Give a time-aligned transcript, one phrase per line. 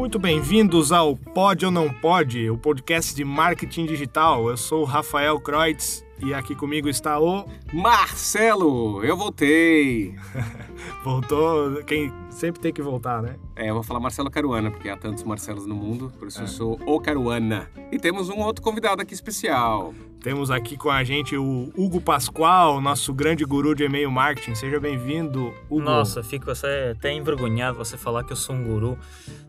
[0.00, 4.48] Muito bem-vindos ao Pode ou Não Pode, o podcast de marketing digital.
[4.48, 7.44] Eu sou o Rafael Kreutz e aqui comigo está o.
[7.70, 10.14] Marcelo, eu voltei.
[11.04, 13.36] Voltou, quem sempre tem que voltar, né?
[13.54, 16.48] É, eu vou falar Marcelo Caruana, porque há tantos Marcelos no mundo, por isso eu
[16.48, 17.70] sou o Caruana.
[17.92, 19.92] E temos um outro convidado aqui especial.
[20.22, 24.54] Temos aqui com a gente o Hugo Pascoal, nosso grande guru de e-mail marketing.
[24.54, 25.80] Seja bem-vindo, Hugo.
[25.80, 28.98] Nossa, fico até envergonhado você falar que eu sou um guru.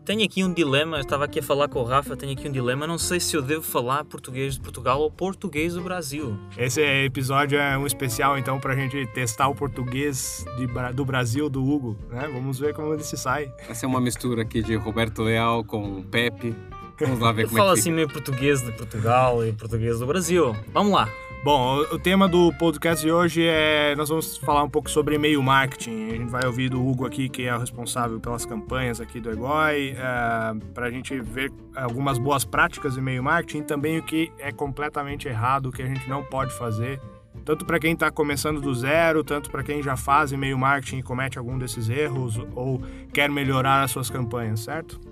[0.02, 2.52] Tenho aqui um dilema, eu estava aqui a falar com o Rafa, tenho aqui um
[2.52, 6.38] dilema, não sei se eu devo falar português de Portugal ou português do Brasil.
[6.56, 11.62] Esse episódio é um especial, então, pra gente testar o português de, do Brasil do
[11.62, 12.30] Hugo, né?
[12.32, 13.52] Vamos ver como ele se sai.
[13.68, 16.56] Essa é uma mistura aqui de Roberto Leal com Pepe.
[17.02, 20.06] Vamos lá ver como Fala é que assim meio português de Portugal e português do
[20.06, 20.56] Brasil.
[20.72, 21.08] Vamos lá.
[21.44, 23.96] Bom, o tema do podcast de hoje é.
[23.96, 26.10] Nós vamos falar um pouco sobre e-mail marketing.
[26.10, 29.28] A gente vai ouvir do Hugo aqui, que é o responsável pelas campanhas aqui do
[29.28, 34.02] Egoi, é, para a gente ver algumas boas práticas de e-mail marketing e também o
[34.04, 37.00] que é completamente errado, o que a gente não pode fazer.
[37.44, 41.02] Tanto para quem está começando do zero, tanto para quem já faz e-mail marketing e
[41.02, 42.80] comete algum desses erros ou
[43.12, 45.11] quer melhorar as suas campanhas, certo?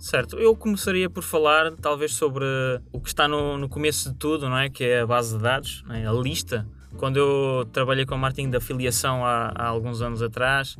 [0.00, 2.46] Certo, eu começaria por falar talvez sobre
[2.90, 4.70] o que está no, no começo de tudo, não é?
[4.70, 6.06] que é a base de dados, é?
[6.06, 6.66] a lista.
[6.96, 10.78] Quando eu trabalhei com marketing de afiliação há, há alguns anos atrás,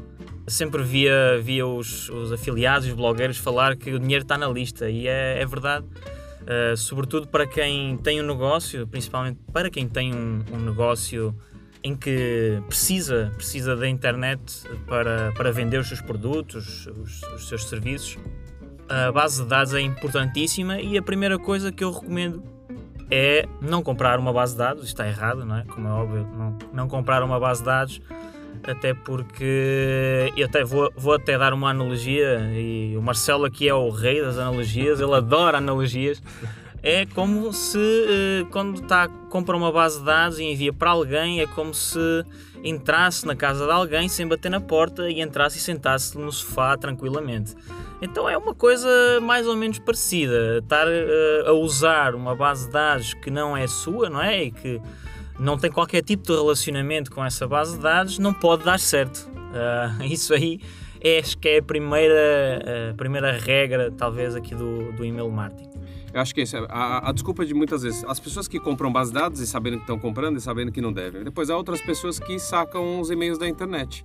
[0.49, 4.89] sempre via, via os, os afiliados, os blogueiros falar que o dinheiro está na lista
[4.89, 5.85] e é, é verdade.
[5.85, 11.37] Uh, sobretudo para quem tem um negócio, principalmente para quem tem um, um negócio
[11.85, 14.41] em que precisa, precisa da internet
[14.87, 18.19] para, para vender os seus produtos, os, os seus serviços
[18.91, 22.43] a base de dados é importantíssima e a primeira coisa que eu recomendo
[23.09, 25.65] é não comprar uma base de dados, isto está errado, não é?
[25.65, 28.03] Como é óbvio, não, não comprar uma base de dados,
[28.65, 33.75] até porque eu até vou, vou até dar uma analogia e o Marcelo aqui é
[33.75, 36.21] o rei das analogias, ele adora analogias.
[36.83, 41.41] É como se eh, quando tá, compra uma base de dados e envia para alguém,
[41.41, 42.25] é como se
[42.65, 46.79] entrasse na casa de alguém sem bater na porta e entrasse e sentasse no sofá
[46.79, 47.55] tranquilamente.
[48.03, 48.89] Então é uma coisa
[49.21, 50.59] mais ou menos parecida.
[50.59, 54.45] Estar uh, a usar uma base de dados que não é sua, não é?
[54.45, 54.81] E que
[55.39, 59.29] não tem qualquer tipo de relacionamento com essa base de dados, não pode dar certo.
[59.35, 60.61] Uh, isso aí
[61.03, 65.70] é, acho que é a primeira, primeira regra, talvez, aqui do, do email marketing.
[66.13, 68.93] Eu acho que esse, é a, a, desculpa de muitas vezes, as pessoas que compram
[68.93, 71.23] base de dados e sabendo que estão comprando e sabendo que não devem.
[71.23, 74.05] Depois há outras pessoas que sacam os e-mails da internet.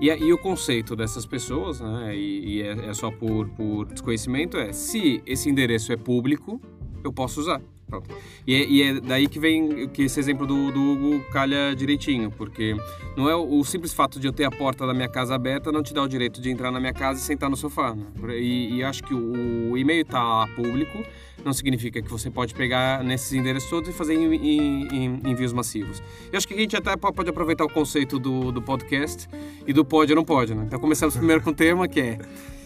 [0.00, 4.56] E, e o conceito dessas pessoas, né, e, e é, é, só por, por desconhecimento,
[4.56, 6.60] é se esse endereço é público,
[7.02, 7.60] eu posso usar.
[7.88, 8.10] Pronto.
[8.44, 12.32] E é, e é, daí que vem que esse exemplo do, do Hugo calha direitinho,
[12.32, 12.76] porque
[13.16, 15.70] não é o, o, simples fato de eu ter a porta da minha casa aberta
[15.70, 17.94] não te dá o direito de entrar na minha casa e sentar no sofá.
[17.94, 18.38] Né?
[18.38, 21.00] E, e acho que o, o e-mail está público,
[21.44, 25.52] não significa que você pode pegar nesses endereços todos e fazer em, em, em, envios
[25.52, 26.02] massivos.
[26.32, 29.28] Eu acho que a gente até pode aproveitar o conceito do, do podcast
[29.64, 30.56] e do pode ou não pode.
[30.56, 30.64] Né?
[30.66, 32.18] Então começamos primeiro com o tema que é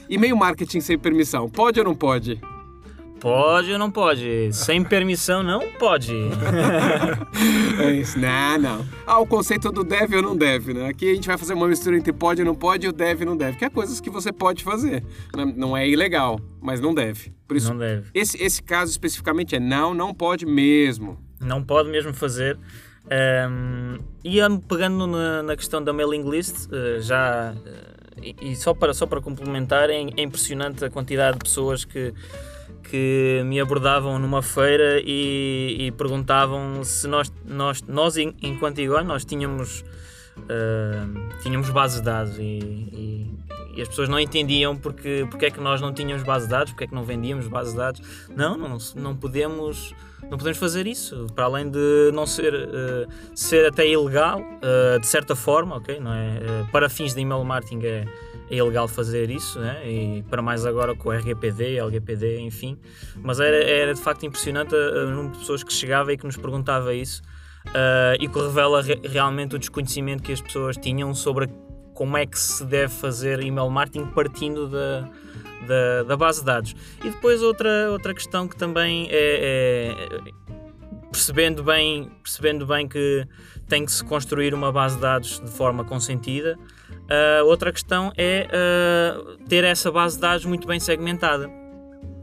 [0.09, 1.47] e-mail marketing sem permissão.
[1.51, 2.41] Pode ou não pode?
[3.21, 4.51] Pode ou não pode?
[4.51, 6.15] Sem permissão não pode.
[7.79, 8.19] é isso.
[8.19, 8.87] Não, não.
[9.07, 10.89] Ah, o conceito do deve ou não deve, né?
[10.89, 13.23] Aqui a gente vai fazer uma mistura entre pode ou não pode e o deve
[13.23, 15.05] e não deve, que é coisas que você pode fazer.
[15.55, 17.31] Não é ilegal, mas não deve.
[17.47, 18.09] Por isso, não deve.
[18.15, 21.19] Esse, esse caso especificamente é não, não pode mesmo.
[21.39, 22.59] Não pode mesmo fazer.
[23.11, 27.53] Um, e pegando na, na, questão da mailing list, uh, já.
[27.53, 31.85] Uh, e, e, só para, só para complementar, é, é impressionante a quantidade de pessoas
[31.85, 32.15] que
[32.91, 39.25] que me abordavam numa feira e, e perguntavam se nós, nós, nós enquanto Igor, nós
[39.25, 39.85] tínhamos,
[40.39, 43.31] uh, tínhamos bases de dados e, e,
[43.77, 46.73] e, as pessoas não entendiam porque, porque é que nós não tínhamos bases de dados,
[46.73, 48.03] porque é que não vendíamos bases de dados.
[48.37, 49.95] Não, não, não podemos
[50.29, 55.07] não podemos fazer isso, para além de não ser, uh, ser até ilegal, uh, de
[55.07, 55.99] certa forma, ok?
[55.99, 56.67] Não é?
[56.71, 58.05] para fins de email marketing é,
[58.51, 59.81] é ilegal fazer isso, né?
[59.89, 62.77] e para mais agora com o RGPD, LGPD, enfim.
[63.23, 66.37] Mas era, era de facto impressionante o número de pessoas que chegava e que nos
[66.37, 67.23] perguntava isso,
[67.69, 71.49] uh, e que revela re realmente o desconhecimento que as pessoas tinham sobre
[71.95, 75.09] como é que se deve fazer email marketing partindo da,
[75.67, 76.75] da, da base de dados.
[77.05, 80.33] E depois outra, outra questão que também é, é
[81.11, 83.27] percebendo bem, percebendo bem que
[83.69, 86.59] tem que se construir uma base de dados de forma consentida,
[87.11, 91.51] Uh, outra questão é uh, ter essa base de dados muito bem segmentada.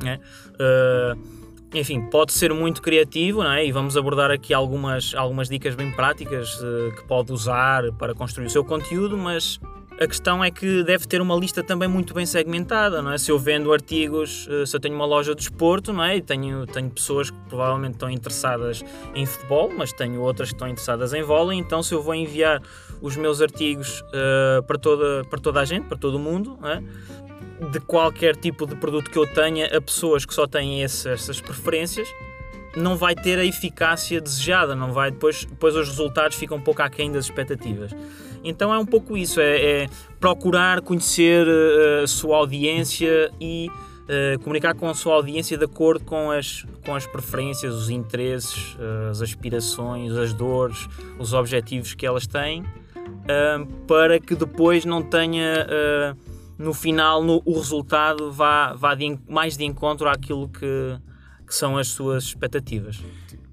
[0.01, 0.17] Né?
[0.53, 1.37] Uh,
[1.73, 3.65] enfim, pode ser muito criativo não é?
[3.65, 6.57] e vamos abordar aqui algumas, algumas dicas bem práticas
[6.95, 9.59] que pode usar para construir o seu conteúdo, mas
[9.99, 13.17] a questão é que deve ter uma lista também muito bem segmentada, não é?
[13.17, 16.15] Se eu vendo artigos, se eu tenho uma loja de desporto, não é?
[16.15, 20.69] E tenho, tenho pessoas que provavelmente estão interessadas em futebol, mas tenho outras que estão
[20.69, 22.61] interessadas em vôlei, então se eu vou enviar
[23.01, 26.81] os meus artigos uh, para, toda, para toda a gente, para todo o mundo, é?
[27.71, 31.41] de qualquer tipo de produto que eu tenha, a pessoas que só têm esse, essas
[31.41, 32.07] preferências,
[32.75, 36.81] não vai ter a eficácia desejada, não vai depois, depois os resultados ficam um pouco
[36.81, 37.91] aquém das expectativas.
[38.43, 39.89] Então é um pouco isso, é, é
[40.19, 46.05] procurar conhecer uh, a sua audiência e uh, comunicar com a sua audiência de acordo
[46.05, 50.87] com as, com as preferências, os interesses, uh, as aspirações, as dores,
[51.19, 52.63] os objetivos que elas têm,
[53.87, 55.67] para que depois não tenha
[56.57, 60.97] no final no, o resultado vá, vá de, mais de encontro àquilo que,
[61.45, 62.99] que são as suas expectativas.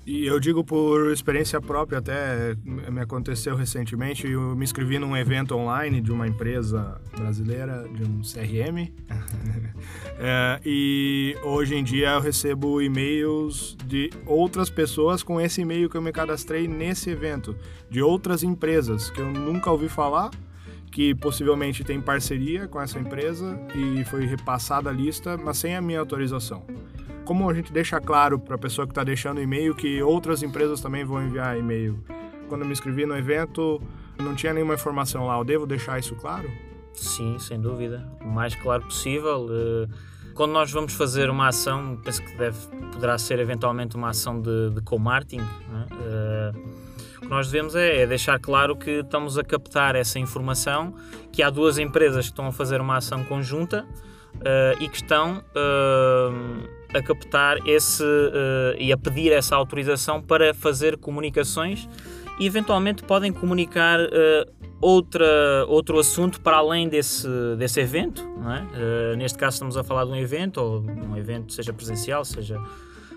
[0.06, 5.56] E eu digo por experiência própria, até me aconteceu recentemente, eu me inscrevi num evento
[5.56, 8.92] online de uma empresa brasileira, de um CRM,
[10.20, 15.96] é, e hoje em dia eu recebo e-mails de outras pessoas com esse e-mail que
[15.96, 17.56] eu me cadastrei nesse evento,
[17.88, 20.30] de outras empresas que eu nunca ouvi falar,
[20.92, 25.80] que possivelmente tem parceria com essa empresa e foi repassada a lista, mas sem a
[25.80, 26.62] minha autorização
[27.24, 30.80] como a gente deixa claro para a pessoa que está deixando e-mail que outras empresas
[30.80, 31.98] também vão enviar e-mail?
[32.48, 33.82] Quando eu me inscrevi no evento,
[34.18, 35.38] não tinha nenhuma informação lá.
[35.38, 36.50] Eu devo deixar isso claro?
[36.92, 38.06] Sim, sem dúvida.
[38.20, 39.48] O mais claro possível.
[39.50, 39.88] Eh,
[40.34, 42.58] quando nós vamos fazer uma ação, penso que deve,
[42.92, 45.40] poderá ser eventualmente uma ação de, de co-marketing.
[45.40, 46.52] É?
[47.18, 50.94] O que nós devemos é, é, deixar claro que estamos a captar essa informação,
[51.32, 53.86] que há duas empresas que estão a fazer uma ação conjunta
[54.34, 60.54] uh, e que estão uh, a captar esse uh, e a pedir essa autorização para
[60.54, 61.88] fazer comunicações
[62.38, 64.00] e eventualmente podem comunicar
[64.80, 68.26] outra, outro assunto para além desse, desse evento.
[69.12, 69.14] É?
[69.14, 72.60] neste caso estamos a falar de um evento, ou um evento seja presencial, seja,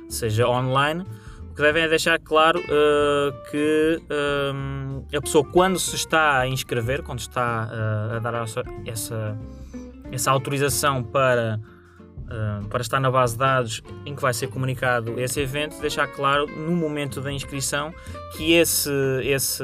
[0.07, 1.03] seja online.
[1.49, 2.61] O que devem é deixar claro
[3.49, 3.99] que
[5.17, 8.45] a pessoa, quando se está a inscrever, quando está a dar
[8.85, 9.35] essa
[10.11, 11.59] essa autorização para,
[12.27, 16.07] uh, para estar na base de dados em que vai ser comunicado esse evento, deixar
[16.07, 17.93] claro no momento da inscrição
[18.35, 18.91] que esse,
[19.23, 19.63] esse,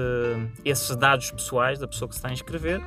[0.65, 2.81] esses dados pessoais da pessoa que se está a inscrever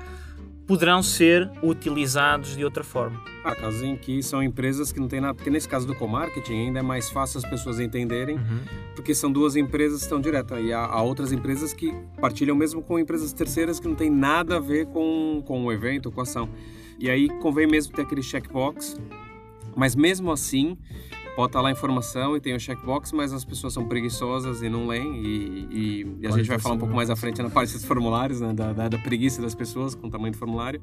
[0.67, 3.23] poderão ser utilizados de outra forma.
[3.45, 6.67] Há casos em que são empresas que não têm nada, porque nesse caso do co-marketing
[6.67, 8.61] ainda é mais fácil as pessoas entenderem, uhum.
[8.97, 10.59] porque são duas empresas que estão diretas.
[10.61, 14.57] E há, há, outras empresas que partilham mesmo com empresas terceiras que não tem nada
[14.57, 16.49] a ver com, com o evento, com a ação.
[16.99, 18.97] E aí convém mesmo ter aquele checkbox,
[19.77, 20.77] mas mesmo assim
[21.37, 24.71] pode estar lá a informação e tem o checkbox, mas as pessoas são preguiçosas e
[24.71, 25.21] não leem.
[25.23, 27.85] E, e, e a gente vai falar um pouco mais à frente na parte dos
[27.85, 30.81] formulários, né, da, da, da, preguiça das pessoas com o tamanho do formulário.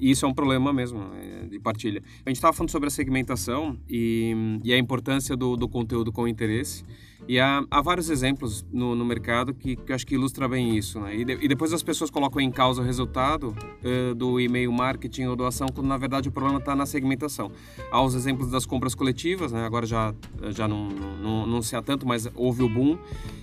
[0.00, 2.02] E isso é um problema mesmo é, de partilha.
[2.24, 6.26] A gente estava falando sobre a segmentação e, e a importância do, do conteúdo com
[6.26, 6.82] interesse.
[7.28, 10.98] E há, há vários exemplos no, no mercado que, que acho que ilustra bem isso.
[10.98, 11.16] Né?
[11.16, 13.54] E, de, e, depois as pessoas colocam em causa o resultado
[13.84, 17.52] uh, do e-mail marketing ou doação, quando na verdade o problema está na segmentação.
[17.90, 19.64] Há os exemplos das compras coletivas, né?
[19.64, 20.14] agora já,
[20.48, 22.98] já não, não, não se há tanto, mas houve o boom.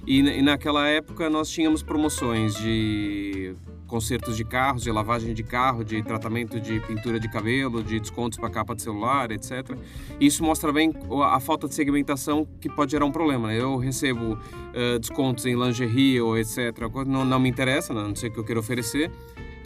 [0.06, 3.56] E, e naquela época nós tínhamos promoções de
[3.88, 8.38] consertos de carros, de lavagem de carro, de tratamento de pintura de cabelo, de descontos
[8.38, 9.76] para capa de celular, etc.
[10.20, 13.48] Isso mostra bem a falta de segmentação que pode gerar um problema.
[13.48, 13.60] Né?
[13.60, 16.58] Eu recebo uh, descontos em lingerie ou etc.
[17.06, 19.12] Não, não me interessa, não sei o que eu quero oferecer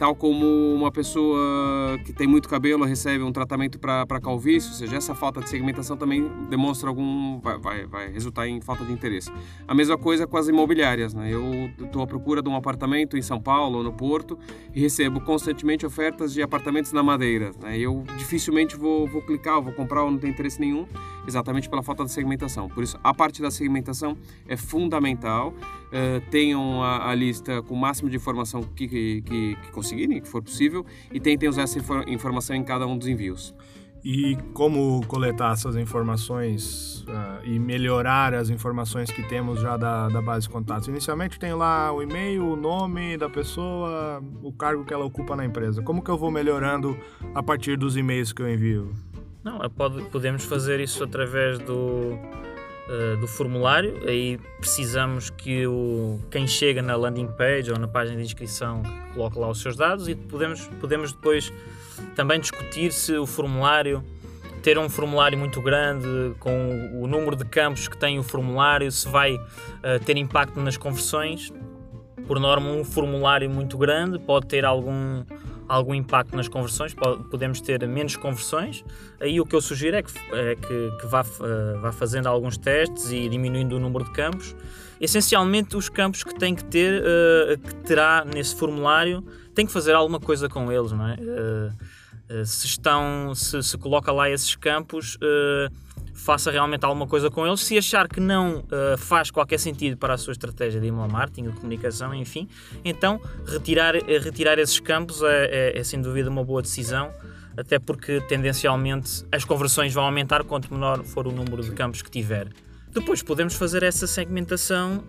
[0.02, 4.96] tal como uma pessoa que tem muito cabelo recebe um tratamento para calvície, ou seja,
[4.96, 9.30] essa falta de segmentação também demonstra algum vai, vai, vai resultar em falta de interesse.
[9.64, 11.32] A mesma coisa com as imobiliárias, né?
[11.32, 14.36] Eu estou à procura de um apartamento em São Paulo ou no Porto
[14.74, 17.78] e recebo constantemente ofertas de apartamentos na Madeira, né?
[17.78, 20.84] Eu dificilmente vou, vou clicar, vou comprar ou não tenho interesse nenhum,
[21.28, 22.68] exatamente pela falta de segmentação.
[22.68, 24.18] Por isso, a parte da segmentação
[24.48, 25.54] é fundamental.
[25.92, 30.22] Uh, tenham a, a, lista com o máximo de informação que, que, que, que conseguirem,
[30.22, 33.54] que for possível, e tentem usar essa informação em cada um dos envios.
[34.04, 40.20] E como coletar essas informações uh, e melhorar as informações que temos já da, da
[40.20, 40.88] base de contatos?
[40.88, 45.44] Inicialmente tem lá o e-mail, o nome da pessoa, o cargo que ela ocupa na
[45.44, 45.82] empresa.
[45.82, 46.98] Como que eu vou melhorando
[47.32, 48.92] a partir dos e-mails que eu envio?
[49.44, 52.18] Não, é, pode, podemos fazer isso através do,
[52.88, 54.00] uh, do formulário.
[54.06, 58.82] Aí precisamos que o, quem chega na landing page ou na página de inscrição
[59.14, 61.52] coloque lá os seus dados e podemos, podemos depois
[62.14, 64.04] também discutir se o formulário
[64.62, 66.06] ter um formulário muito grande
[66.38, 69.40] com o número de campos que tem o formulário, se vai uh,
[70.04, 71.52] ter impacto nas conversões.
[72.28, 75.24] Por norma, um formulário muito grande pode ter algum
[75.72, 76.94] algum impacto nas conversões,
[77.30, 78.84] podemos ter menos conversões.
[79.18, 82.58] Aí o que eu sugiro é que, é que, que vá, uh, vá fazendo alguns
[82.58, 84.54] testes e diminuindo o número de campos.
[85.00, 89.24] Essencialmente, os campos que tem que ter, uh, que terá nesse formulário,
[89.54, 91.14] tem que fazer alguma coisa com eles, não é?
[91.14, 95.18] Uh, se estão, se, se coloca lá esses campos,
[96.12, 97.60] faça realmente alguma coisa com eles.
[97.60, 101.50] Se achar que não uh, faz qualquer sentido para a sua estratégia de email marketing,
[101.50, 102.48] de comunicação, enfim,
[102.84, 107.10] então retirar, eh, retirar esses campos é, é, é, sem dúvida uma boa decisão,
[107.56, 112.10] até porque tendencialmente as conversões vão aumentar quanto menor for o número de campos que
[112.10, 112.48] tiver.
[112.92, 115.04] Depois podemos fazer essa segmentação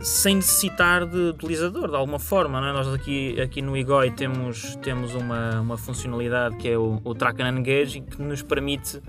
[0.00, 2.58] sem necessitar de utilizador de alguma forma.
[2.58, 2.72] É?
[2.72, 7.40] Nós aqui, aqui no Igoi temos, temos uma, uma funcionalidade que é o, o Track
[7.42, 9.00] and Engage que nos permite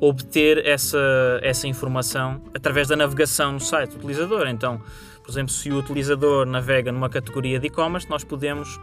[0.00, 0.98] obter essa,
[1.42, 4.48] essa informação através da navegação no site do utilizador.
[4.48, 4.80] Então,
[5.22, 8.80] por exemplo, se o utilizador navega numa categoria de e-commerce, nós podemos,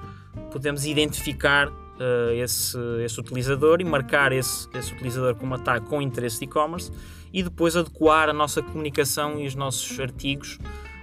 [0.52, 6.38] podemos identificar uh, esse, esse utilizador e marcar esse, esse utilizador como ataque com interesse
[6.38, 6.92] de e-commerce
[7.34, 10.60] e depois adequar a nossa comunicação e os nossos artigos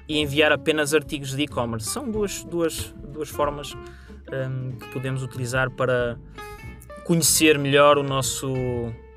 [0.09, 1.88] e enviar apenas artigos de e-commerce.
[1.88, 3.78] São duas, duas, duas formas um,
[4.33, 6.16] ehm, que podemos utilizar para
[7.04, 8.54] conhecer melhor o nosso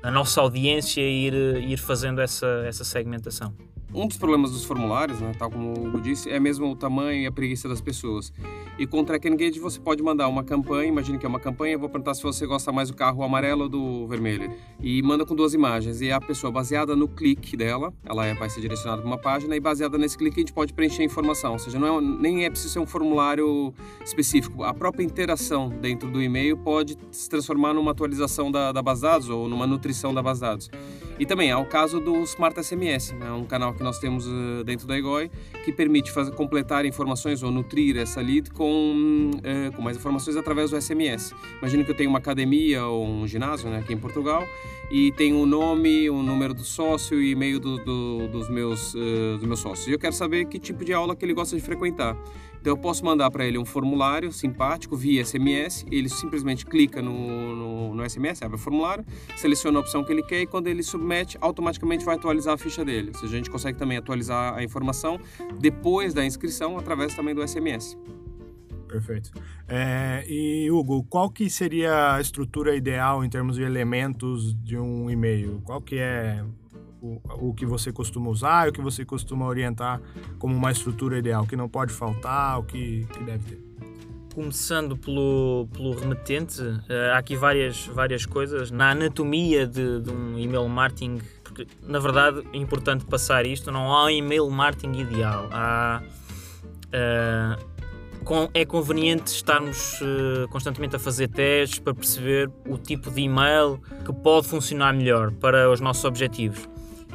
[0.08, 3.54] a nossa audiência ir, ir fazendo essa, essa segmentação.
[3.94, 7.26] Um dos problemas dos formulários, né, tal como o disse, é mesmo o tamanho e
[7.26, 8.32] a preguiça das pessoas.
[8.78, 11.78] E com o Track Engage você pode mandar uma campanha, imagine que é uma campanha,
[11.78, 14.52] vou perguntar se você gosta mais do carro amarelo ou do vermelho.
[14.80, 16.02] E manda com duas imagens.
[16.02, 19.56] E a pessoa, baseada no clique dela, ela é, vai ser direcionada para uma página,
[19.56, 21.52] e baseada nesse clique a gente pode preencher informação.
[21.54, 23.72] Ou seja, não é, nem é preciso ser um formulário
[24.04, 24.62] específico.
[24.64, 29.06] A própria interação dentro do e-mail pode se transformar numa atualização da, da base de
[29.08, 30.70] dados ou numa nutrição da base de dados.
[31.18, 34.62] E também há o caso do Smart SMS, né, um canal que nós temos uh,
[34.64, 35.30] dentro da EGOI,
[35.64, 40.70] que permite fazer, completar informações ou nutrir essa lead com, uh, com mais informações através
[40.70, 41.34] do SMS.
[41.58, 44.46] Imagina que eu tenho uma academia ou um ginásio né, aqui em Portugal
[44.90, 49.38] e tenho o nome, o número do sócio e e-mail do, do, dos, meus, uh,
[49.38, 49.88] dos meus sócios.
[49.88, 52.16] E eu quero saber que tipo de aula que ele gosta de frequentar.
[52.60, 57.12] Então eu posso mandar para ele um formulário simpático via SMS, ele simplesmente clica no,
[57.56, 59.04] no, no, SMS, abre o formulário,
[59.36, 62.84] seleciona a opção que ele quer e quando ele submete, automaticamente vai atualizar a ficha
[62.84, 63.10] dele.
[63.14, 65.18] Ou seja, a gente consegue também atualizar a informação
[65.58, 67.96] depois da inscrição através também do SMS.
[68.88, 69.30] Perfeito.
[69.68, 75.10] É, e Hugo, qual que seria a estrutura ideal em termos de elementos de um
[75.10, 75.60] e-mail?
[75.62, 76.42] Qual que é
[77.00, 80.00] o, que você costuma usar o que você costuma orientar
[80.38, 83.68] como uma estrutura ideal, o que não pode faltar, o que, que deve ter?
[84.34, 88.70] Começando pelo, pelo remetente, uh, há aqui várias, várias coisas.
[88.70, 93.92] Na anatomia de, de um e-mail marketing, porque na verdade é importante passar isto, não
[93.92, 95.48] há um e-mail marketing ideal.
[95.50, 96.02] Há,
[96.86, 97.68] uh,
[98.52, 104.12] é conveniente estarmos uh, constantemente a fazer testes para perceber o tipo de e-mail que
[104.12, 106.68] pode funcionar melhor para os nossos objetivos.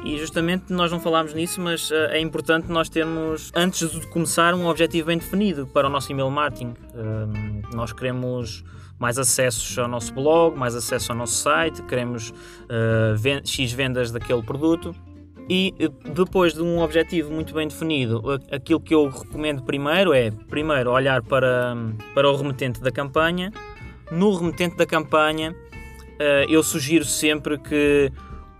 [0.04, 4.54] E justamente nós não falámos nisso, mas uh, é importante nós termos, antes de começar,
[4.54, 6.74] um objetivo bem definido para o nosso email marketing.
[6.92, 8.62] Uh, nós queremos
[8.98, 14.42] mais acessos ao nosso blog, mais acesso ao nosso site, queremos uh, X vendas daquele
[14.42, 14.94] produto.
[15.48, 15.74] E
[16.14, 21.22] depois de um objetivo muito bem definido, aquilo que eu recomendo primeiro é, primeiro, olhar
[21.22, 21.76] para,
[22.14, 23.52] para o remetente da campanha.
[24.10, 25.54] No remetente da campanha,
[26.48, 28.10] eu sugiro sempre que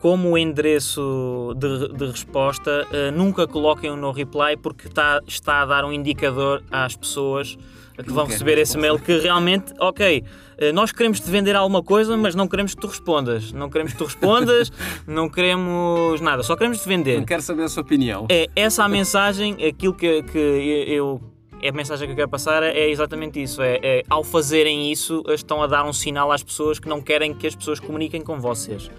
[0.05, 5.63] como o endereço de, de resposta, uh, nunca coloquem um no reply porque tá, está
[5.63, 7.57] a dar um indicador às pessoas
[7.97, 12.19] que vão receber esse mail que realmente, ok, uh, nós queremos te vender alguma coisa,
[12.19, 13.51] mas não queremos que tu respondas.
[13.51, 14.71] Não queremos que tu respondas,
[15.09, 17.17] não queremos nada, só queremos te vender.
[17.17, 18.27] Não quero saber a sua opinião.
[18.29, 20.39] É essa a mensagem, aquilo que, que
[20.87, 21.19] eu
[21.67, 23.63] a mensagem que eu quero passar é exatamente isso.
[23.63, 27.33] É, é, ao fazerem isso, estão a dar um sinal às pessoas que não querem
[27.33, 28.91] que as pessoas comuniquem com vocês.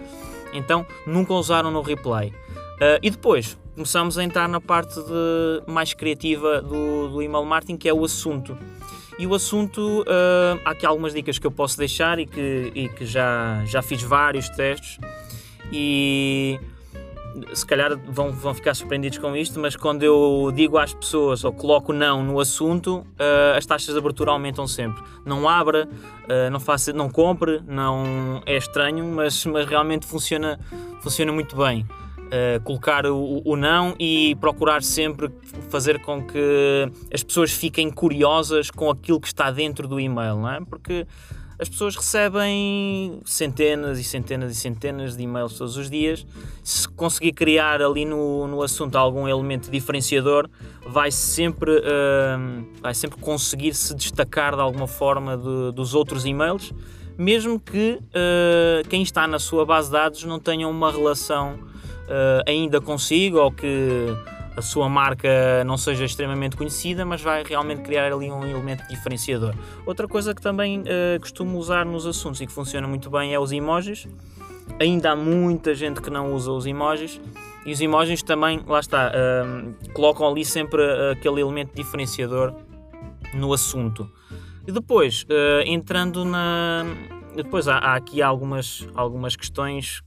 [0.56, 2.28] Então nunca usaram no replay.
[2.28, 7.76] Uh, e depois começamos a entrar na parte de, mais criativa do, do email marketing,
[7.76, 8.56] que é o assunto.
[9.18, 12.88] E o assunto, uh, há aqui algumas dicas que eu posso deixar e que, e
[12.88, 14.98] que já, já fiz vários testes.
[15.72, 16.60] E
[17.52, 21.52] se calhar vão, vão ficar surpreendidos com isto, mas quando eu digo às pessoas ou
[21.52, 25.02] coloco não no assunto, uh, as taxas de abertura aumentam sempre.
[25.24, 30.58] Não abra, uh, não, faça, não compre, não é estranho, mas, mas realmente funciona,
[31.00, 31.86] funciona muito bem.
[32.26, 35.30] Uh, colocar o, o, não e procurar sempre
[35.70, 40.50] fazer com que as pessoas fiquem curiosas com aquilo que está dentro do e-mail, não
[40.50, 40.60] é?
[40.60, 41.06] Porque
[41.58, 46.26] as pessoas recebem centenas e centenas e centenas de e-mails todos os dias.
[46.62, 50.48] Se conseguir criar ali no, no assunto algum elemento diferenciador,
[50.86, 56.74] vai sempre, uh, vai sempre conseguir se destacar de alguma forma de, dos outros e-mails,
[57.16, 62.42] mesmo que uh, quem está na sua base de dados não tenha uma relação uh,
[62.46, 64.14] ainda consigo ou que
[64.56, 69.54] a sua marca não seja extremamente conhecida, mas vai realmente criar ali um elemento diferenciador.
[69.84, 73.38] Outra coisa que também uh, costumo usar nos assuntos e que funciona muito bem é
[73.38, 74.08] os emojis.
[74.80, 77.20] Ainda há muita gente que não usa os emojis
[77.66, 80.82] e os emojis também, lá está, uh, colocam ali sempre
[81.12, 82.54] aquele elemento diferenciador
[83.34, 84.10] no assunto.
[84.66, 86.84] E depois, uh, entrando na.
[87.36, 90.02] Depois há, há, aqui algumas, algumas questões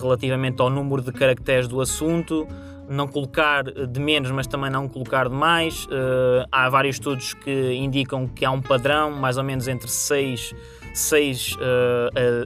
[0.00, 2.46] relativamente ao número de caracteres do assunto
[2.88, 5.86] não colocar de menos, mas também não colocar de mais.
[5.86, 10.54] Uh, há vários estudos que indicam que há um padrão, mais ou menos entre 6,
[10.94, 11.58] 6 uh,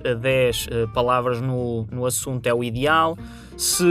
[0.07, 3.17] a, a 10 uh, palavras no, no assunto é o ideal.
[3.57, 3.85] Se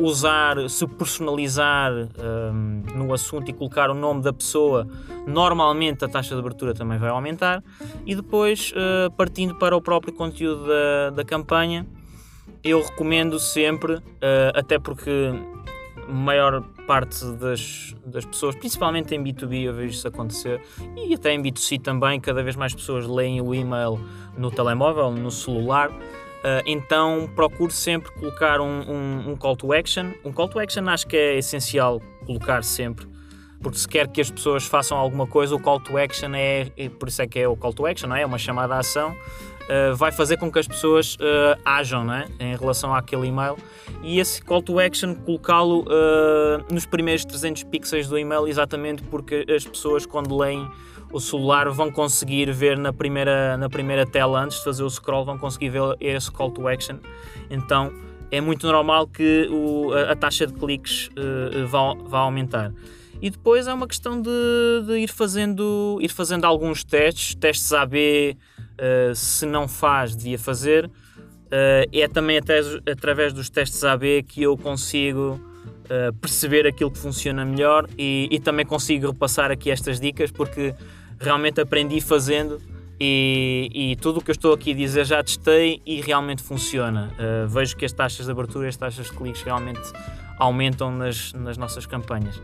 [0.00, 4.84] usar, se personalizar ehm, no assunto e colocar o nome da pessoa,
[5.24, 7.62] normalmente a taxa de abertura também vai aumentar.
[8.04, 11.86] E depois, eh, partindo para o próprio conteúdo da, da campanha,
[12.64, 14.02] eu recomendo sempre,
[14.56, 15.32] até porque
[16.08, 20.60] maior parte das, das pessoas, principalmente em B2B, eu vejo isso acontecer,
[20.96, 24.00] e até em B2C também, cada vez mais pessoas leem o e-mail
[24.36, 25.90] no telemóvel, no celular.
[25.90, 30.12] Uh, então procure sempre colocar um, um, um, call to action.
[30.24, 33.06] Um call to action acho que é essencial colocar sempre,
[33.60, 36.70] porque se quer que as pessoas façam alguma coisa, o call to action é,
[37.00, 38.22] por isso é que é o call to action, não é?
[38.22, 39.16] é uma chamada à ação
[39.66, 43.56] uh, vai fazer com que as pessoas uh, ajam né, em relação àquele e-mail.
[44.02, 49.44] E esse call to action colocá-lo uh, nos primeiros 300 pixels do e-mail exatamente porque
[49.54, 50.68] as pessoas quando leem
[51.12, 55.24] o celular vão conseguir ver na primeira, na primeira tela antes de fazer o scroll
[55.24, 56.96] vão conseguir ver esse call to action.
[57.48, 57.92] Então
[58.30, 61.08] é muito normal que o, a, a, taxa de cliques
[61.68, 62.72] vá, vá aumentar
[63.20, 64.30] e depois é uma questão de,
[64.86, 68.36] de, ir fazendo ir fazendo alguns testes testes AB
[68.76, 70.86] uh, se não faz, devia fazer.
[70.86, 75.40] Uh, é também até através dos testes AB que eu consigo
[75.84, 80.74] uh, perceber aquilo que funciona melhor e, e, também consigo repassar aqui estas dicas porque
[81.20, 82.60] realmente aprendi fazendo
[82.98, 87.12] e, e tudo o que eu estou aqui a dizer já testei e realmente funciona.
[87.12, 89.92] Uh, vejo que as taxas de abertura as taxas de cliques realmente
[90.38, 92.40] aumentam nas, nas nossas campanhas.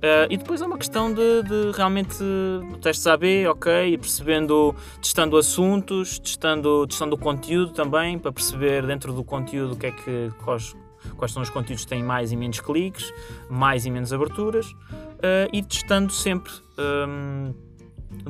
[0.00, 2.16] Uh, e depois é uma questão de, de realmente
[2.80, 9.12] testes AB, ok, e percebendo, testando assuntos, testando, testando o conteúdo também, para perceber dentro
[9.12, 10.74] do conteúdo o que é que, quais,
[11.18, 13.12] quais são os conteúdos que têm mais e menos cliques,
[13.50, 16.50] mais e menos aberturas, uh, e testando sempre.
[16.78, 17.52] Um,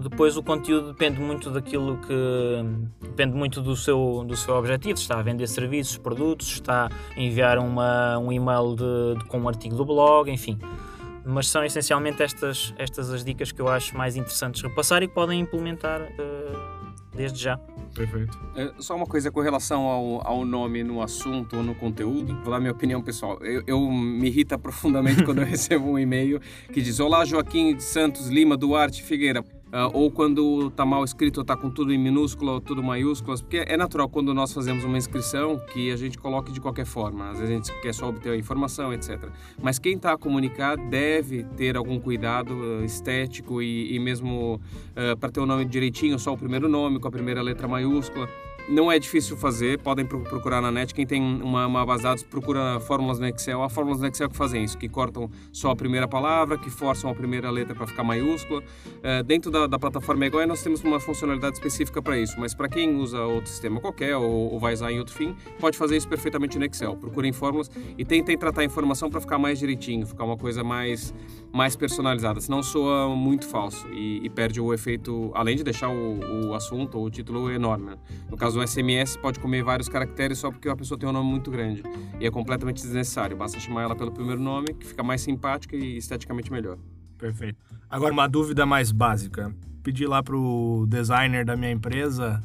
[0.02, 2.64] depois o conteúdo depende muito daquilo que
[3.00, 6.90] depende muito do seu, do seu objetivo, se está a vender serviços, produtos, se está
[7.16, 10.58] a enviar uma, um e-mail de, de, com um artigo do blog, enfim
[11.30, 15.14] mas são essencialmente estas, estas as dicas que eu acho mais interessantes repassar e que
[15.14, 17.58] podem implementar uh, desde já.
[17.94, 18.38] Perfeito.
[18.56, 22.52] É, só uma coisa com relação ao, ao nome no assunto ou no conteúdo, vou
[22.52, 23.38] dar minha opinião pessoal.
[23.42, 26.40] Eu, eu me irrita profundamente quando eu recebo um e-mail
[26.72, 29.44] que diz: Olá, Joaquim de Santos Lima Duarte Figueira.
[29.70, 33.58] Uh, ou quando está mal escrito, está com tudo em minúscula ou tudo maiúsculas, porque
[33.58, 37.30] é natural quando nós fazemos uma inscrição que a gente coloque de qualquer forma.
[37.30, 39.28] Às vezes a gente quer só obter a informação, etc.
[39.62, 44.60] Mas quem está a comunicar deve ter algum cuidado uh, estético e, e mesmo
[44.96, 48.28] uh, para ter o nome direitinho, só o primeiro nome com a primeira letra maiúscula
[48.70, 50.94] não é difícil fazer, podem procurar na net.
[50.94, 53.62] Quem tem uma, uma base de dados procura fórmulas no Excel.
[53.62, 57.10] Há fórmulas no Excel que fazem isso, que cortam só a primeira palavra, que forçam
[57.10, 58.60] a primeira letra para ficar maiúscula.
[58.60, 62.68] Uh, dentro da, da plataforma Egoi nós temos uma funcionalidade específica para isso, mas para
[62.68, 66.08] quem usa outro sistema qualquer ou, ou, vai usar em outro fim, pode fazer isso
[66.08, 66.96] perfeitamente no Excel.
[66.96, 71.12] Procurem fórmulas e tentem tratar a informação para ficar mais direitinho, ficar uma coisa mais,
[71.52, 76.48] mais personalizada, senão soa muito falso e, e perde o efeito, além de deixar o,
[76.48, 77.86] o assunto ou o título enorme.
[77.86, 77.98] Né?
[78.30, 81.28] No caso o SMS pode comer vários caracteres só porque a pessoa tem um nome
[81.28, 81.82] muito grande.
[82.20, 83.36] E é completamente desnecessário.
[83.36, 86.78] Basta chamar ela pelo primeiro nome, que fica mais simpática e esteticamente melhor.
[87.18, 87.58] Perfeito.
[87.88, 89.54] Agora, uma dúvida mais básica.
[89.82, 92.42] Pedi lá pro designer da minha empresa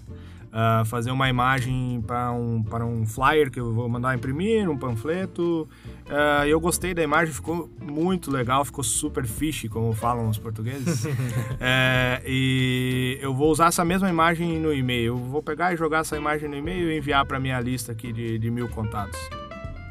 [0.56, 4.78] uh, fazer uma imagem para um, para um flyer que eu vou mandar imprimir, um
[4.78, 5.68] panfleto.
[6.06, 11.06] Uh, eu gostei da imagem, ficou muito legal, ficou super fishy, como falam os portugueses.
[11.60, 15.08] é, e eu vou usar essa mesma imagem no e-mail.
[15.08, 18.13] Eu vou pegar e jogar essa imagem no e-mail e enviar para minha lista aqui
[18.13, 19.20] de, de mil contatos.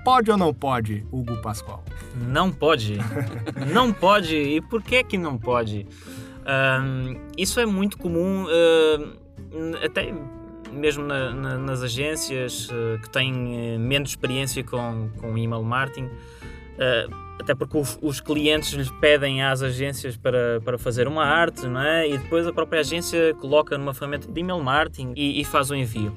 [0.05, 1.83] Pode ou não pode, Hugo Pascoal?
[2.15, 2.99] Não pode.
[3.73, 4.37] não pode.
[4.37, 5.87] E por que que não pode?
[6.47, 8.45] Um, isso é muito comum.
[8.45, 9.25] Uh
[9.83, 10.13] até
[10.75, 17.25] mesmo na, na, nas agências uh, que têm menos experiência com, com email marketing, uh,
[17.41, 21.81] até porque os, os, clientes lhes pedem às agências para, para fazer uma arte, não
[21.81, 22.09] é?
[22.09, 25.75] E depois a própria agência coloca numa ferramenta de email marketing e, e faz o
[25.75, 26.15] envio.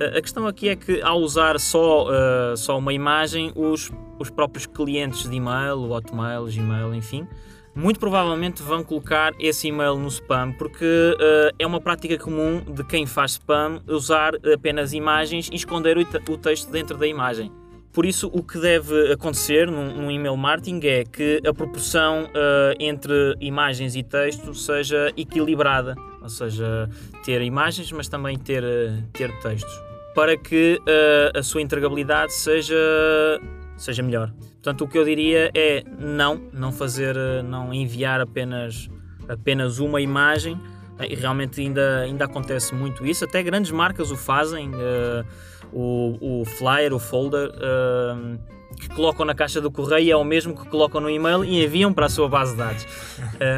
[0.00, 4.66] A questão aqui é que ao usar só, uh, só uma imagem, os, os próprios
[4.66, 7.28] clientes de e-mail, Hotmail, Gmail, enfim,
[7.74, 12.84] muito provavelmente vão colocar esse e-mail no spam, porque uh, é uma prática comum de
[12.84, 17.52] quem faz spam usar apenas imagens e esconder o, o texto dentro da imagem.
[17.92, 22.74] Por isso, o que deve acontecer num, num email marketing é que a proporção uh,
[22.78, 26.88] entre imagens e texto seja equilibrada, ou seja,
[27.24, 28.62] ter imagens, mas também ter,
[29.12, 32.76] ter textos para que uh, a sua entregabilidade seja,
[33.82, 34.32] seja melhor.
[34.52, 38.88] Portanto, o que eu diria é não, não fazer, eh, não enviar apenas,
[39.28, 40.60] apenas uma imagem.
[41.08, 43.24] E realmente ainda, ainda acontece muito isso.
[43.24, 44.68] Até grandes marcas o fazem.
[44.68, 45.24] Uh,
[45.72, 47.48] o, o flyer, o folder.
[47.48, 48.38] Uh,
[48.78, 51.92] que colocam na caixa do correio é o mesmo que colocam no e-mail e enviam
[51.92, 52.86] para a sua base de dados.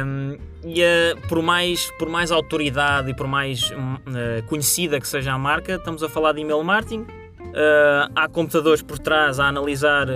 [0.05, 5.33] Um, e uh, por, mais, por mais autoridade e por mais uh, conhecida que seja
[5.33, 7.05] a marca, estamos a falar de e-mail marketing.
[7.53, 10.07] Uh, há computadores por trás a analisar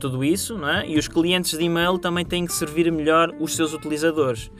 [0.00, 0.88] tudo isso, não é?
[0.88, 4.50] e os clientes de e-mail também têm que servir melhor os seus utilizadores.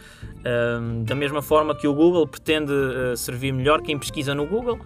[1.04, 2.72] da mesma forma que o Google pretende
[3.16, 4.78] servir melhor quem pesquisa no Google,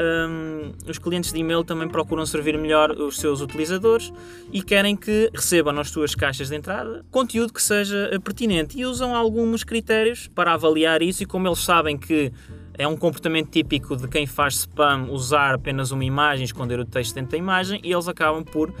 [0.00, 4.12] um, os clientes de e-mail também procuram servir melhor os seus utilizadores
[4.52, 9.14] e querem que recebam nas suas caixas de entrada conteúdo que seja pertinente e usam
[9.14, 12.32] alguns critérios para avaliar isso e como eles sabem que
[12.78, 17.14] é um comportamento típico de quem faz spam usar apenas uma imagem, esconder o texto
[17.14, 18.72] dentro da imagem e eles acabam por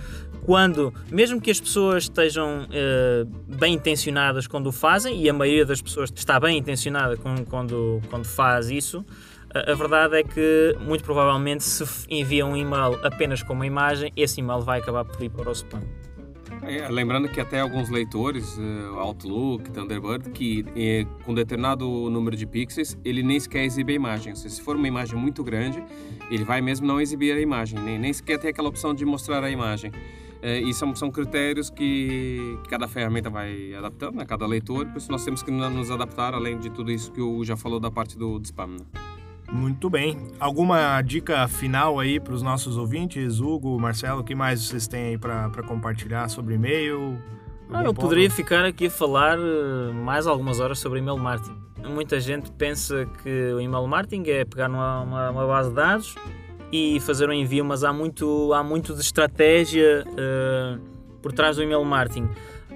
[0.42, 5.66] quando, mesmo que as pessoas estejam uh, bem intencionadas quando o fazem, e a maioria
[5.66, 9.04] das pessoas está bem intencionada quando, quando faz isso,
[9.54, 14.40] a verdade é que, muito provavelmente, se envia um e-mail apenas com uma imagem, esse
[14.40, 15.82] e-mail vai acabar por ir para o spam.
[16.68, 22.46] É, lembrando que até alguns leitores, uh, Outlook, Thunderbird, que eh, com determinado número de
[22.46, 24.34] pixels, ele nem sequer exibe a imagem.
[24.34, 25.82] Se for uma imagem muito grande,
[26.30, 29.42] ele vai mesmo não exibir a imagem, nem, nem sequer ter aquela opção de mostrar
[29.42, 29.90] a imagem.
[30.40, 34.24] É, e são, são critérios que cada ferramenta vai adaptando, né?
[34.24, 37.44] cada leitor, por isso nós temos que nos adaptar, além de tudo isso que o
[37.44, 38.68] já falou da parte do, do spam.
[38.68, 39.17] Né?
[39.50, 40.28] Muito bem.
[40.38, 43.40] Alguma dica final aí para os nossos ouvintes?
[43.40, 47.18] Hugo, Marcelo, o que mais vocês têm aí para compartilhar sobre e-mail?
[47.70, 51.56] Ah, eu poderia ficar aqui a falar eh, mais algumas horas sobre e-mail marketing.
[51.86, 56.14] Muita gente pensa que o e-mail marketing é pegar numa uma, uma base de dados
[56.72, 60.80] e fazer um envio, mas há muito, há muito de estratégia uh,
[61.22, 62.28] por trás do e-mail marketing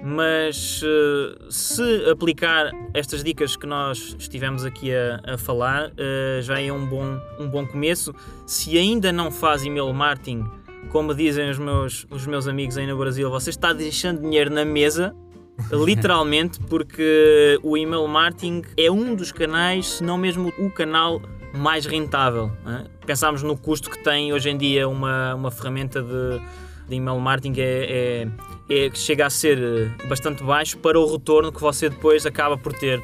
[0.03, 6.59] mas uh, se aplicar estas dicas que nós estivemos aqui a, a falar, uh, já
[6.59, 8.13] é um bom, um bom começo.
[8.45, 10.43] Se ainda não faz e-mail marketing,
[10.89, 14.65] como dizem os meus, os meus amigos aí no Brasil, você está deixando dinheiro na
[14.65, 15.15] mesa,
[15.71, 21.21] literalmente, porque o e-mail marketing é um dos canais, se não mesmo o canal
[21.53, 22.51] mais rentável.
[22.65, 23.05] É?
[23.05, 26.41] Pensamos no custo que tem hoje em dia uma, uma ferramenta de,
[26.89, 28.27] de email marketing é, é
[28.69, 32.73] é, chega a ser eh, bastante baixo para o retorno que você depois acaba por
[32.73, 33.01] ter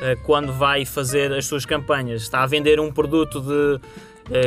[0.00, 2.22] eh, quando vai fazer as suas campanhas.
[2.22, 3.80] Está a vender um produto de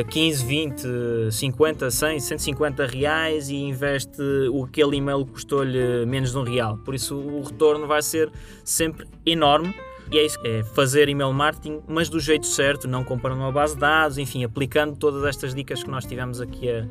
[0.10, 4.22] 15, 20, 50, 100, 150 reais e investe
[4.64, 6.78] aquele e-mail que custou-lhe menos de um real.
[6.78, 8.32] Por isso o retorno vai ser
[8.64, 9.76] sempre enorme.
[10.12, 13.74] E é isso, é fazer email marketing, mas do jeito certo, não comprando uma base
[13.74, 16.88] de dados, enfim, aplicando todas estas dicas que nós tivemos aqui a,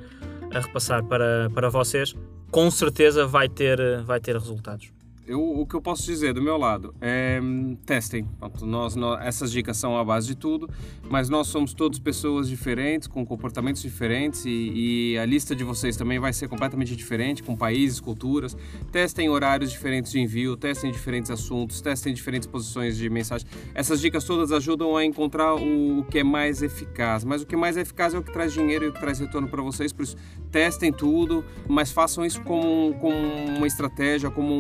[0.53, 2.15] a repassar para, para vocês
[2.55, 4.89] com certeza vai ter, vai ter resultados.
[5.27, 7.41] Eu, o que eu posso dizer do meu lado é
[7.87, 8.29] testem.
[8.61, 10.69] Nós, nós, essas dicas são a base de tudo,
[11.09, 15.97] mas nós somos todos pessoas diferentes, com comportamentos diferentes e, e, a lista de vocês
[15.97, 18.55] também vai ser completamente diferente, com países, culturas.
[18.93, 23.47] Testem horários diferentes de envio, testem diferentes assuntos, testem diferentes posições de mensagem.
[23.75, 27.55] Essas dicas todas ajudam a encontrar o, o que é mais eficaz, mas o que
[27.55, 29.91] é mais eficaz é o que traz dinheiro e o que traz retorno para vocês.
[29.91, 30.17] Por isso,
[30.51, 33.17] testem tudo, mas façam isso como, como
[33.57, 34.53] uma estratégia, como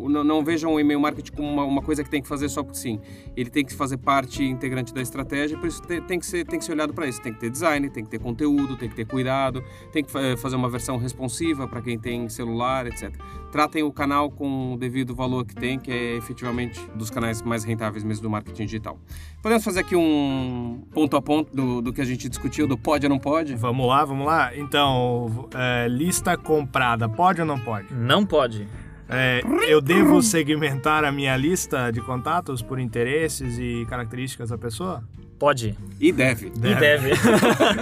[0.00, 2.48] um não, não vejam o e-mail marketing como uma, uma, coisa que tem que fazer
[2.48, 3.00] só porque sim.
[3.36, 6.58] Ele tem que fazer parte integrante da estratégia, por isso tem, tem que, ser, tem
[6.58, 7.20] que ser olhado para isso.
[7.20, 10.56] Tem que ter design, tem que ter conteúdo, tem que ter cuidado, tem que fazer
[10.56, 13.12] uma versão responsiva para quem tem celular, etc.
[13.50, 17.64] Tratem o canal com o devido valor que tem, que é efetivamente dos canais mais
[17.64, 18.98] rentáveis mesmo do marketing digital.
[19.42, 23.06] Podemos fazer aqui um ponto a ponto do, do que a gente discutiu, do pode
[23.06, 23.54] ou não pode?
[23.54, 24.56] Vamos lá, vamos lá.
[24.56, 27.92] Então, é, lista comprada, pode ou não pode?
[27.92, 28.66] Não pode.
[29.14, 35.04] É, eu devo segmentar a minha lista de contatos por interesses e características da pessoa?
[35.38, 35.76] Pode.
[36.00, 36.46] E deve.
[36.46, 37.10] E deve.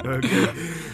[0.00, 0.30] Ok.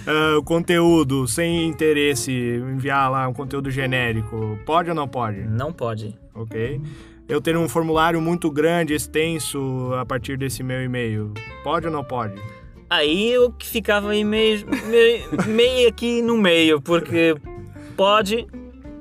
[0.06, 5.40] Ah, o conteúdo sem interesse, enviar lá um conteúdo genérico, pode ou não pode?
[5.42, 6.16] não pode.
[6.34, 6.80] Ok.
[7.28, 11.32] Eu ter um formulário muito grande, extenso, a partir desse meu e-mail,
[11.64, 12.40] pode ou não pode?
[12.88, 17.34] Aí eu que ficava aí meio, meio, meio aqui no meio, porque
[17.96, 18.46] pode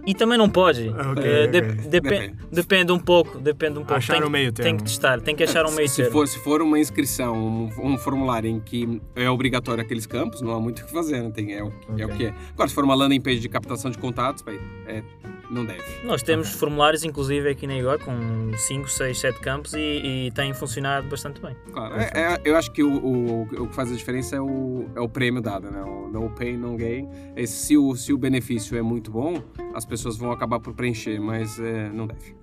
[0.05, 0.89] e também não pode.
[0.89, 1.71] Ok, Eh, de- ok.
[1.71, 2.35] depe- Depende.
[2.51, 3.93] Depende um pouco, depende um pouco.
[3.95, 6.11] Achar tem, o meio Tem que testar, tem que achar um meio se termo.
[6.11, 10.51] for, se for uma inscrição, um, um formulário em que é obrigatório aqueles campos, não
[10.53, 11.31] há muito o que fazer, né?
[11.31, 12.17] Tem, é, o, é o Ok.
[12.17, 12.33] que é.
[12.53, 15.01] Agora, se for uma landing page de captação de contatos, bem, é,
[15.49, 15.83] não deve.
[16.03, 20.53] Nós temos formulários, inclusive, aqui na Igor, com 5, 6, 7 campos e, e têm
[20.53, 21.55] funcionado bastante bem.
[21.71, 24.85] Claro, é- é- eu acho que o, o, o que faz a diferença é o,
[24.95, 25.81] é o prêmio dado, né?
[25.83, 27.09] O no pain, no gain.
[27.35, 29.41] Esse, se, o, se o benefício é muito bom,
[29.73, 32.35] as pessoas vão acabar por preencher, mas é, não deve.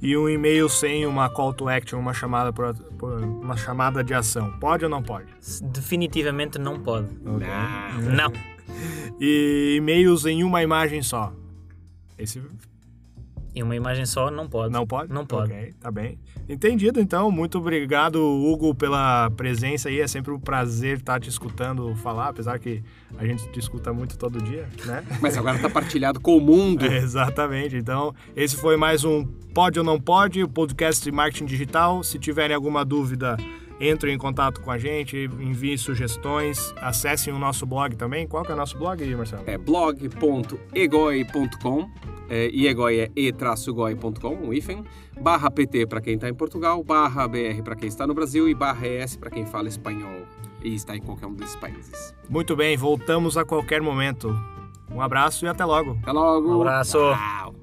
[0.00, 4.14] E um e-mail sem uma call to action, uma chamada, por, por- uma chamada de
[4.14, 5.26] ação, pode ou não pode?
[5.62, 7.08] Definitivamente não pode.
[7.26, 7.46] Ok.
[8.14, 8.32] Não.
[9.20, 11.32] E e-mails em uma imagem só.
[12.18, 12.42] Esse
[13.54, 14.72] E uma imagem só não pode.
[14.72, 15.12] não pode?
[15.12, 15.52] Não pode.
[15.52, 16.18] Ok, tá bem.
[16.48, 17.30] Entendido, então.
[17.30, 20.00] Muito obrigado, Hugo, pela presença aí.
[20.00, 22.82] É sempre um prazer estar te escutando falar, apesar que
[23.16, 25.04] a gente te escuta muito todo dia, né?
[25.20, 26.84] Mas agora tá partilhado com o mundo.
[26.86, 27.76] É, exatamente.
[27.76, 32.02] Então, esse foi mais um Pode ou Não Pode, o podcast de marketing digital.
[32.02, 33.36] Se tiverem alguma dúvida,
[33.80, 38.26] entrem em contato com a gente, enviem sugestões, acessem o nosso blog também.
[38.26, 39.42] Qual que é o nosso blog aí, Marcelo?
[39.46, 41.90] É blog.egoi.com
[42.28, 44.84] é, e egoi é e-goi.com, um hífen,
[45.20, 48.54] barra PT para quem está em Portugal, barra BR para quem está no Brasil e
[48.54, 50.26] barra ES para quem fala espanhol
[50.62, 52.14] e está em qualquer um desses países.
[52.28, 54.36] Muito bem, voltamos a qualquer momento.
[54.90, 55.98] Um abraço e até logo.
[56.02, 56.48] Até logo!
[56.48, 56.98] Um abraço.
[56.98, 57.57] Tchau.